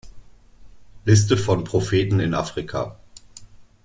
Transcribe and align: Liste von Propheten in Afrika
Liste 1.05 1.37
von 1.37 1.63
Propheten 1.63 2.19
in 2.19 2.33
Afrika 2.33 2.97